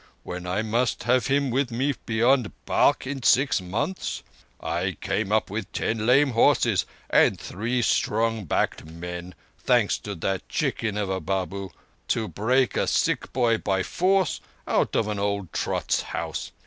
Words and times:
When 0.23 0.47
I 0.47 0.63
must 0.63 1.03
have 1.03 1.27
him 1.27 1.51
with 1.51 1.69
me 1.69 1.93
beyond 2.07 2.51
Balkh 2.65 3.05
in 3.05 3.21
six 3.21 3.61
months! 3.61 4.23
I 4.59 4.97
come 4.99 5.31
up 5.31 5.51
with 5.51 5.71
ten 5.73 6.07
lame 6.07 6.31
horses 6.31 6.87
and 7.11 7.39
three 7.39 7.83
strong 7.83 8.45
backed 8.45 8.83
men—thanks 8.83 9.99
to 9.99 10.15
that 10.15 10.49
chicken 10.49 10.97
of 10.97 11.11
a 11.11 11.19
Babu—to 11.19 12.27
break 12.27 12.75
a 12.75 12.87
sick 12.87 13.31
boy 13.31 13.59
by 13.59 13.83
force 13.83 14.41
out 14.67 14.95
of 14.95 15.07
an 15.07 15.19
old 15.19 15.53
trot's 15.53 16.01
house. 16.01 16.51